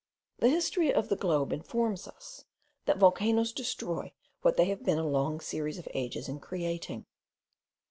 [0.39, 2.45] The history of the globe informs us,
[2.85, 7.05] that volcanoes destroy what they have been a long series of ages in creating.